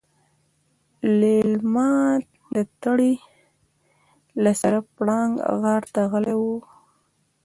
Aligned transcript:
ليلما 1.21 1.91
د 2.55 2.55
تړې 2.83 3.13
له 4.43 4.51
سره 4.61 4.77
پړانګ 4.95 5.33
غار 5.61 5.83
ته 5.93 6.01
غلې 6.11 6.35
وه. 6.41 6.57